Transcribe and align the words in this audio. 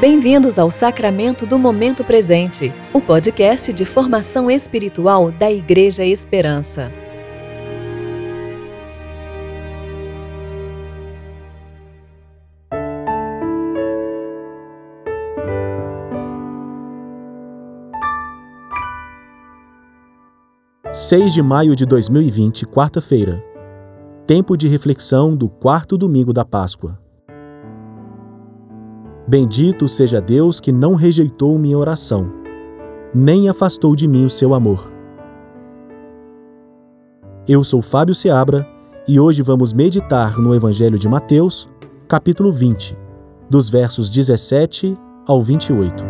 Bem-vindos 0.00 0.58
ao 0.58 0.70
Sacramento 0.70 1.44
do 1.44 1.58
Momento 1.58 2.02
Presente, 2.02 2.72
o 2.90 3.02
podcast 3.02 3.70
de 3.70 3.84
formação 3.84 4.50
espiritual 4.50 5.30
da 5.30 5.52
Igreja 5.52 6.02
Esperança. 6.02 6.90
Seis 20.94 21.34
de 21.34 21.42
maio 21.42 21.76
de 21.76 21.84
2020, 21.84 22.64
quarta-feira. 22.64 23.44
Tempo 24.26 24.56
de 24.56 24.66
reflexão 24.66 25.36
do 25.36 25.46
quarto 25.46 25.98
domingo 25.98 26.32
da 26.32 26.46
Páscoa. 26.46 27.09
Bendito 29.30 29.86
seja 29.86 30.20
Deus 30.20 30.58
que 30.58 30.72
não 30.72 30.96
rejeitou 30.96 31.56
minha 31.56 31.78
oração, 31.78 32.32
nem 33.14 33.48
afastou 33.48 33.94
de 33.94 34.08
mim 34.08 34.24
o 34.24 34.28
seu 34.28 34.52
amor. 34.52 34.92
Eu 37.46 37.62
sou 37.62 37.80
Fábio 37.80 38.12
Seabra 38.12 38.66
e 39.06 39.20
hoje 39.20 39.40
vamos 39.40 39.72
meditar 39.72 40.36
no 40.36 40.52
Evangelho 40.52 40.98
de 40.98 41.08
Mateus, 41.08 41.70
capítulo 42.08 42.52
20, 42.52 42.98
dos 43.48 43.68
versos 43.68 44.10
17 44.10 44.96
ao 45.24 45.40
28. 45.44 46.09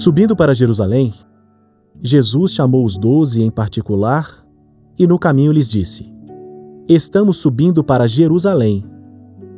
Subindo 0.00 0.34
para 0.34 0.54
Jerusalém, 0.54 1.12
Jesus 2.02 2.52
chamou 2.52 2.86
os 2.86 2.96
doze 2.96 3.42
em 3.42 3.50
particular 3.50 4.46
e 4.98 5.06
no 5.06 5.18
caminho 5.18 5.52
lhes 5.52 5.70
disse: 5.70 6.10
Estamos 6.88 7.36
subindo 7.36 7.84
para 7.84 8.06
Jerusalém, 8.06 8.82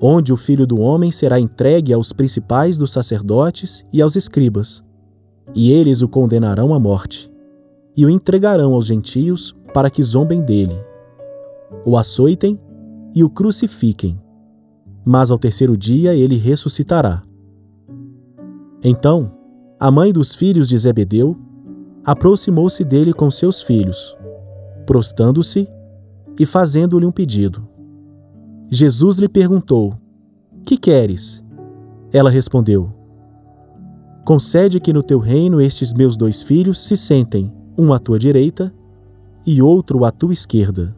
onde 0.01 0.33
o 0.33 0.37
filho 0.37 0.67
do 0.67 0.81
homem 0.81 1.13
será 1.13 1.39
entregue 1.39 1.93
aos 1.93 2.13
principais 2.13 2.77
dos 2.77 2.91
sacerdotes 2.91 3.85
e 3.93 4.03
aos 4.03 4.17
escribas, 4.17 4.83
e 5.55 5.71
eles 5.71 6.03
o 6.03 6.09
condenarão 6.09 6.75
à 6.75 6.81
morte, 6.81 7.33
e 7.97 8.05
o 8.05 8.11
entregarão 8.11 8.75
aos 8.75 8.87
gentios 8.87 9.55
para 9.73 9.89
que 9.89 10.03
zombem 10.03 10.43
dele, 10.43 10.75
o 11.87 11.97
açoitem 11.97 12.59
e 13.15 13.23
o 13.23 13.31
crucifiquem. 13.31 14.21
Mas 15.05 15.31
ao 15.31 15.39
terceiro 15.39 15.77
dia 15.77 16.17
ele 16.17 16.37
ressuscitará. 16.37 17.23
Então, 18.83 19.41
a 19.83 19.91
mãe 19.91 20.13
dos 20.13 20.33
filhos 20.33 20.69
de 20.69 20.79
Zebedeu 20.79 21.37
aproximou-se 22.05 22.85
dele 22.85 23.13
com 23.13 23.29
seus 23.33 23.61
filhos, 23.61 24.17
prostando-se 24.87 25.69
e 26.39 26.47
fazendo-lhe 26.47 27.05
um 27.05 27.11
pedido. 27.11 27.67
Jesus 28.71 29.19
lhe 29.19 29.29
perguntou: 29.29 29.99
Que 30.65 30.77
queres? 30.77 31.45
Ela 32.13 32.31
respondeu: 32.31 32.93
Concede 34.25 34.79
que 34.79 34.93
no 34.93 35.03
teu 35.03 35.19
reino 35.19 35.61
estes 35.61 35.93
meus 35.93 36.17
dois 36.17 36.45
filhos 36.45 36.79
se 36.79 36.97
sentem, 36.97 37.53
um 37.77 37.93
à 37.93 37.99
tua 37.99 38.21
direita 38.21 38.73
e 39.45 39.61
outro 39.61 40.05
à 40.05 40.13
tua 40.13 40.33
esquerda. 40.33 40.95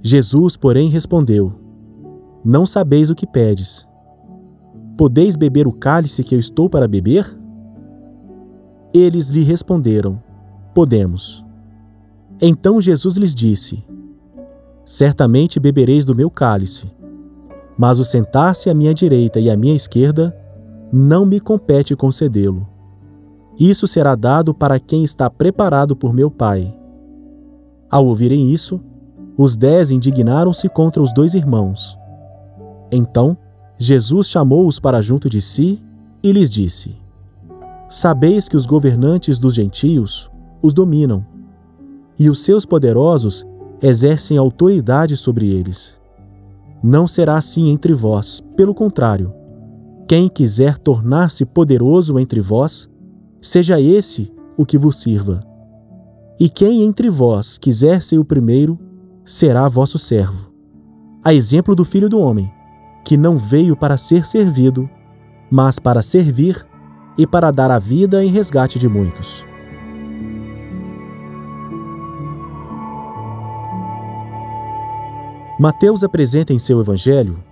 Jesus, 0.00 0.56
porém, 0.56 0.88
respondeu: 0.88 1.52
Não 2.44 2.64
sabeis 2.64 3.10
o 3.10 3.14
que 3.16 3.26
pedes. 3.26 3.84
Podeis 4.96 5.34
beber 5.34 5.66
o 5.66 5.72
cálice 5.72 6.22
que 6.22 6.32
eu 6.32 6.38
estou 6.38 6.70
para 6.70 6.86
beber? 6.86 7.44
Eles 8.96 9.28
lhe 9.28 9.42
responderam: 9.42 10.18
Podemos. 10.74 11.44
Então 12.40 12.80
Jesus 12.80 13.18
lhes 13.18 13.34
disse: 13.34 13.84
Certamente 14.86 15.60
bebereis 15.60 16.06
do 16.06 16.14
meu 16.14 16.30
cálice, 16.30 16.90
mas 17.76 17.98
o 17.98 18.04
sentar-se 18.04 18.70
à 18.70 18.74
minha 18.74 18.94
direita 18.94 19.38
e 19.38 19.50
à 19.50 19.56
minha 19.56 19.74
esquerda 19.74 20.34
não 20.90 21.26
me 21.26 21.38
compete 21.38 21.94
concedê-lo. 21.94 22.66
Isso 23.58 23.86
será 23.86 24.14
dado 24.14 24.54
para 24.54 24.80
quem 24.80 25.04
está 25.04 25.28
preparado 25.28 25.94
por 25.94 26.14
meu 26.14 26.30
Pai. 26.30 26.74
Ao 27.90 28.06
ouvirem 28.06 28.50
isso, 28.50 28.80
os 29.36 29.58
dez 29.58 29.90
indignaram-se 29.90 30.70
contra 30.70 31.02
os 31.02 31.12
dois 31.12 31.34
irmãos. 31.34 31.98
Então, 32.90 33.36
Jesus 33.76 34.28
chamou-os 34.28 34.80
para 34.80 35.02
junto 35.02 35.28
de 35.28 35.42
si 35.42 35.82
e 36.22 36.32
lhes 36.32 36.50
disse: 36.50 36.96
Sabeis 37.88 38.48
que 38.48 38.56
os 38.56 38.66
governantes 38.66 39.38
dos 39.38 39.54
gentios 39.54 40.30
os 40.60 40.74
dominam, 40.74 41.24
e 42.18 42.28
os 42.28 42.42
seus 42.42 42.64
poderosos 42.64 43.46
exercem 43.80 44.38
autoridade 44.38 45.16
sobre 45.16 45.48
eles. 45.48 45.98
Não 46.82 47.06
será 47.06 47.36
assim 47.36 47.68
entre 47.68 47.92
vós, 47.92 48.42
pelo 48.56 48.74
contrário. 48.74 49.32
Quem 50.08 50.28
quiser 50.28 50.78
tornar-se 50.78 51.44
poderoso 51.44 52.18
entre 52.18 52.40
vós, 52.40 52.88
seja 53.40 53.80
esse 53.80 54.32
o 54.56 54.64
que 54.64 54.78
vos 54.78 54.96
sirva. 54.96 55.40
E 56.38 56.48
quem 56.48 56.82
entre 56.82 57.08
vós 57.08 57.58
quiser 57.58 58.02
ser 58.02 58.18
o 58.18 58.24
primeiro, 58.24 58.78
será 59.24 59.68
vosso 59.68 59.98
servo. 59.98 60.50
A 61.24 61.34
exemplo 61.34 61.74
do 61.74 61.84
Filho 61.84 62.08
do 62.08 62.18
Homem, 62.18 62.50
que 63.04 63.16
não 63.16 63.38
veio 63.38 63.76
para 63.76 63.96
ser 63.96 64.24
servido, 64.26 64.88
mas 65.50 65.78
para 65.78 66.02
servir 66.02 66.66
e 67.16 67.26
para 67.26 67.50
dar 67.50 67.70
a 67.70 67.78
vida 67.78 68.24
em 68.24 68.28
resgate 68.28 68.78
de 68.78 68.88
muitos. 68.88 69.46
Mateus 75.58 76.04
apresenta 76.04 76.52
em 76.52 76.58
seu 76.58 76.80
Evangelho 76.80 77.42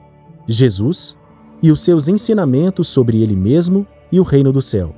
Jesus 0.47 1.16
e 1.62 1.70
os 1.70 1.82
seus 1.82 2.06
ensinamentos 2.08 2.88
sobre 2.88 3.22
ele 3.22 3.34
mesmo 3.34 3.86
e 4.12 4.20
o 4.20 4.22
reino 4.22 4.52
do 4.52 4.60
céu. 4.60 4.94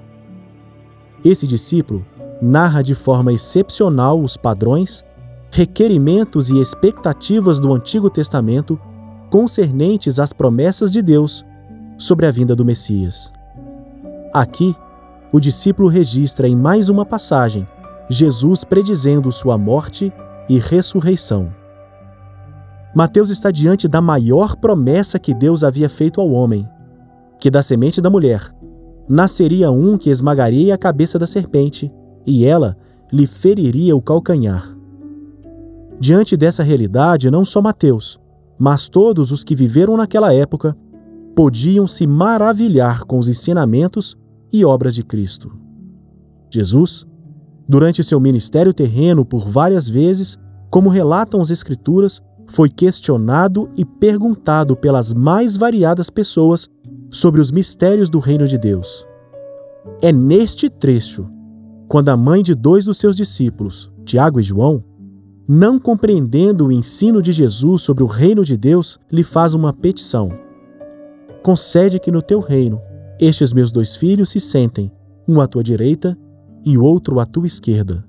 Esse 1.24 1.46
discípulo 1.46 2.04
narra 2.42 2.82
de 2.82 2.94
forma 2.94 3.32
excepcional 3.32 4.20
os 4.20 4.36
padrões, 4.36 5.04
requerimentos 5.50 6.50
e 6.50 6.60
expectativas 6.60 7.60
do 7.60 7.72
Antigo 7.72 8.10
Testamento 8.10 8.78
concernentes 9.30 10.18
às 10.18 10.32
promessas 10.32 10.92
de 10.92 11.00
Deus 11.00 11.44
sobre 11.96 12.26
a 12.26 12.30
vinda 12.30 12.54
do 12.54 12.64
Messias. 12.64 13.32
Aqui, 14.36 14.76
o 15.32 15.40
discípulo 15.40 15.88
registra 15.88 16.46
em 16.46 16.54
mais 16.54 16.90
uma 16.90 17.06
passagem 17.06 17.66
Jesus 18.06 18.64
predizendo 18.64 19.32
sua 19.32 19.56
morte 19.56 20.12
e 20.46 20.58
ressurreição. 20.58 21.50
Mateus 22.94 23.30
está 23.30 23.50
diante 23.50 23.88
da 23.88 24.02
maior 24.02 24.54
promessa 24.56 25.18
que 25.18 25.32
Deus 25.32 25.64
havia 25.64 25.88
feito 25.88 26.20
ao 26.20 26.30
homem: 26.30 26.68
que 27.40 27.50
da 27.50 27.62
semente 27.62 27.98
da 27.98 28.10
mulher 28.10 28.54
nasceria 29.08 29.70
um 29.70 29.96
que 29.96 30.10
esmagaria 30.10 30.74
a 30.74 30.78
cabeça 30.78 31.18
da 31.18 31.26
serpente 31.26 31.90
e 32.26 32.44
ela 32.44 32.76
lhe 33.10 33.26
feriria 33.26 33.96
o 33.96 34.02
calcanhar. 34.02 34.68
Diante 35.98 36.36
dessa 36.36 36.62
realidade, 36.62 37.30
não 37.30 37.42
só 37.42 37.62
Mateus, 37.62 38.20
mas 38.58 38.86
todos 38.86 39.32
os 39.32 39.42
que 39.42 39.54
viveram 39.54 39.96
naquela 39.96 40.34
época 40.34 40.76
podiam 41.34 41.86
se 41.86 42.06
maravilhar 42.06 43.04
com 43.04 43.18
os 43.18 43.30
ensinamentos 43.30 44.14
e 44.60 44.64
obras 44.64 44.94
de 44.94 45.02
Cristo. 45.02 45.52
Jesus, 46.50 47.06
durante 47.68 48.04
seu 48.04 48.20
ministério 48.20 48.72
terreno 48.72 49.24
por 49.24 49.48
várias 49.48 49.88
vezes, 49.88 50.38
como 50.70 50.88
relatam 50.88 51.40
as 51.40 51.50
Escrituras, 51.50 52.22
foi 52.46 52.68
questionado 52.68 53.68
e 53.76 53.84
perguntado 53.84 54.76
pelas 54.76 55.12
mais 55.12 55.56
variadas 55.56 56.08
pessoas 56.10 56.68
sobre 57.10 57.40
os 57.40 57.50
mistérios 57.50 58.08
do 58.08 58.18
reino 58.18 58.46
de 58.46 58.58
Deus. 58.58 59.06
É 60.00 60.12
neste 60.12 60.68
trecho, 60.68 61.26
quando 61.88 62.08
a 62.08 62.16
mãe 62.16 62.42
de 62.42 62.54
dois 62.54 62.84
dos 62.84 62.98
seus 62.98 63.16
discípulos, 63.16 63.92
Tiago 64.04 64.40
e 64.40 64.42
João, 64.42 64.82
não 65.48 65.78
compreendendo 65.78 66.66
o 66.66 66.72
ensino 66.72 67.22
de 67.22 67.32
Jesus 67.32 67.82
sobre 67.82 68.02
o 68.02 68.08
reino 68.08 68.44
de 68.44 68.56
Deus, 68.56 68.98
lhe 69.10 69.22
faz 69.22 69.54
uma 69.54 69.72
petição: 69.72 70.32
Concede 71.42 72.00
que 72.00 72.10
no 72.10 72.20
teu 72.20 72.40
reino 72.40 72.80
estes 73.18 73.52
meus 73.52 73.72
dois 73.72 73.96
filhos 73.96 74.30
se 74.30 74.40
sentem, 74.40 74.92
um 75.26 75.40
à 75.40 75.46
tua 75.46 75.62
direita 75.62 76.16
e 76.64 76.76
o 76.76 76.84
outro 76.84 77.18
à 77.20 77.26
tua 77.26 77.46
esquerda. 77.46 78.04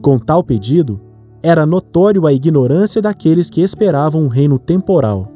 Com 0.00 0.18
tal 0.18 0.44
pedido, 0.44 1.00
era 1.42 1.66
notório 1.66 2.26
a 2.26 2.32
ignorância 2.32 3.00
daqueles 3.00 3.50
que 3.50 3.60
esperavam 3.60 4.22
um 4.22 4.28
reino 4.28 4.58
temporal. 4.58 5.32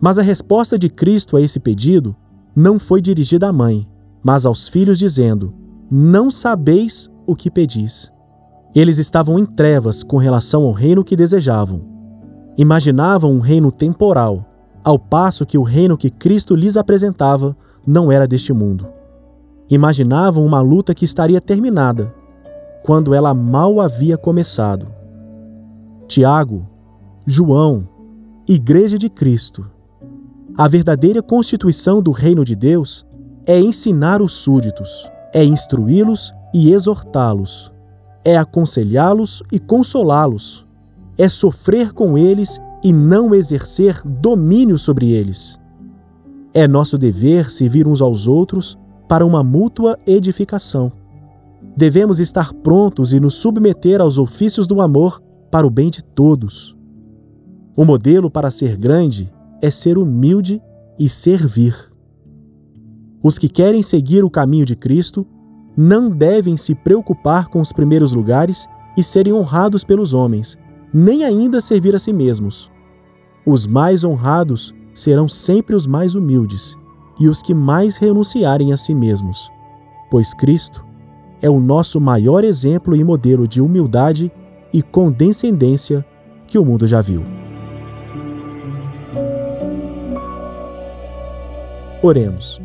Mas 0.00 0.18
a 0.18 0.22
resposta 0.22 0.78
de 0.78 0.88
Cristo 0.88 1.36
a 1.36 1.40
esse 1.40 1.60
pedido 1.60 2.16
não 2.54 2.78
foi 2.78 3.00
dirigida 3.00 3.48
à 3.48 3.52
mãe, 3.52 3.88
mas 4.22 4.44
aos 4.44 4.68
filhos, 4.68 4.98
dizendo: 4.98 5.54
Não 5.90 6.30
sabeis 6.30 7.10
o 7.26 7.34
que 7.34 7.50
pedis. 7.50 8.10
Eles 8.74 8.98
estavam 8.98 9.38
em 9.38 9.44
trevas 9.44 10.02
com 10.02 10.16
relação 10.16 10.64
ao 10.64 10.72
reino 10.72 11.04
que 11.04 11.16
desejavam. 11.16 11.82
Imaginavam 12.56 13.32
um 13.32 13.40
reino 13.40 13.70
temporal, 13.70 14.46
ao 14.84 14.98
passo 14.98 15.46
que 15.46 15.56
o 15.56 15.62
reino 15.62 15.96
que 15.96 16.10
Cristo 16.10 16.54
lhes 16.54 16.76
apresentava 16.76 17.56
não 17.86 18.10
era 18.10 18.26
deste 18.26 18.52
mundo. 18.52 18.88
Imaginavam 19.70 20.44
uma 20.44 20.60
luta 20.60 20.94
que 20.94 21.04
estaria 21.04 21.40
terminada, 21.40 22.14
quando 22.82 23.14
ela 23.14 23.32
mal 23.32 23.80
havia 23.80 24.16
começado. 24.18 24.88
Tiago, 26.06 26.66
João, 27.26 27.88
Igreja 28.46 28.98
de 28.98 29.08
Cristo. 29.08 29.64
A 30.58 30.68
verdadeira 30.68 31.22
constituição 31.22 32.02
do 32.02 32.10
reino 32.10 32.44
de 32.44 32.54
Deus 32.54 33.06
é 33.46 33.58
ensinar 33.58 34.20
os 34.20 34.32
súditos, 34.32 35.10
é 35.32 35.44
instruí-los 35.44 36.34
e 36.52 36.72
exortá-los, 36.72 37.72
é 38.24 38.36
aconselhá-los 38.36 39.42
e 39.50 39.58
consolá-los, 39.58 40.66
é 41.16 41.28
sofrer 41.28 41.92
com 41.92 42.18
eles 42.18 42.60
e 42.82 42.92
não 42.92 43.34
exercer 43.34 44.02
domínio 44.04 44.78
sobre 44.78 45.10
eles. 45.10 45.58
É 46.54 46.66
nosso 46.66 46.98
dever 46.98 47.50
servir 47.50 47.86
uns 47.86 48.00
aos 48.00 48.26
outros 48.26 48.78
para 49.08 49.24
uma 49.24 49.44
mútua 49.44 49.98
edificação. 50.06 50.92
Devemos 51.76 52.18
estar 52.18 52.52
prontos 52.52 53.12
e 53.12 53.20
nos 53.20 53.34
submeter 53.34 54.00
aos 54.00 54.18
ofícios 54.18 54.66
do 54.66 54.80
amor 54.80 55.22
para 55.50 55.66
o 55.66 55.70
bem 55.70 55.90
de 55.90 56.02
todos. 56.02 56.76
O 57.76 57.84
modelo 57.84 58.30
para 58.30 58.50
ser 58.50 58.76
grande 58.76 59.32
é 59.62 59.70
ser 59.70 59.96
humilde 59.96 60.60
e 60.98 61.08
servir. 61.08 61.74
Os 63.22 63.38
que 63.38 63.48
querem 63.48 63.82
seguir 63.82 64.24
o 64.24 64.30
caminho 64.30 64.66
de 64.66 64.74
Cristo 64.74 65.26
não 65.76 66.10
devem 66.10 66.56
se 66.56 66.74
preocupar 66.74 67.48
com 67.48 67.60
os 67.60 67.72
primeiros 67.72 68.12
lugares 68.12 68.66
e 68.96 69.02
serem 69.02 69.32
honrados 69.32 69.84
pelos 69.84 70.12
homens, 70.12 70.58
nem 70.92 71.24
ainda 71.24 71.60
servir 71.60 71.94
a 71.94 71.98
si 71.98 72.12
mesmos. 72.12 72.71
Os 73.44 73.66
mais 73.66 74.04
honrados 74.04 74.74
serão 74.94 75.28
sempre 75.28 75.74
os 75.74 75.86
mais 75.86 76.14
humildes 76.14 76.76
e 77.18 77.28
os 77.28 77.42
que 77.42 77.54
mais 77.54 77.96
renunciarem 77.96 78.72
a 78.72 78.76
si 78.76 78.94
mesmos, 78.94 79.50
pois 80.10 80.32
Cristo 80.32 80.84
é 81.40 81.50
o 81.50 81.58
nosso 81.58 82.00
maior 82.00 82.44
exemplo 82.44 82.94
e 82.94 83.02
modelo 83.02 83.48
de 83.48 83.60
humildade 83.60 84.30
e 84.72 84.80
condescendência 84.80 86.06
que 86.46 86.56
o 86.56 86.64
mundo 86.64 86.86
já 86.86 87.02
viu. 87.02 87.22
Oremos. 92.00 92.60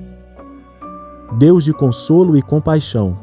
Deus 1.37 1.63
de 1.63 1.73
consolo 1.73 2.37
e 2.37 2.41
compaixão, 2.41 3.17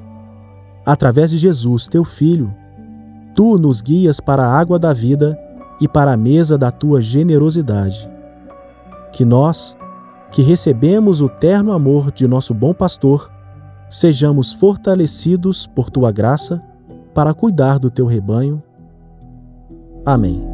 através 0.85 1.31
de 1.31 1.39
Jesus, 1.39 1.89
teu 1.89 2.05
Filho, 2.05 2.53
tu 3.35 3.59
nos 3.59 3.81
guias 3.81 4.21
para 4.21 4.45
a 4.45 4.59
água 4.59 4.79
da 4.79 4.93
vida 4.93 5.39
e 5.81 5.89
para 5.89 6.13
a 6.13 6.17
mesa 6.17 6.57
da 6.57 6.71
tua 6.71 7.01
generosidade. 7.01 8.09
Que 9.13 9.25
nós, 9.25 9.77
que 10.31 10.43
recebemos 10.43 11.21
o 11.21 11.29
terno 11.29 11.73
amor 11.73 12.11
de 12.11 12.27
nosso 12.27 12.53
bom 12.53 12.75
pastor, 12.75 13.31
sejamos 13.89 14.53
fortalecidos 14.53 15.67
por 15.67 15.91
tua 15.91 16.11
graça 16.11 16.63
para 17.15 17.33
cuidar 17.33 17.79
do 17.79 17.91
teu 17.91 18.07
rebanho. 18.07 18.63
Amém. 20.05 20.54